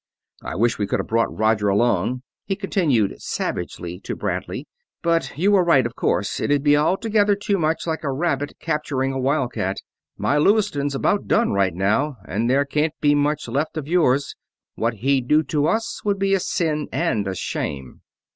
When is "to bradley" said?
3.99-4.67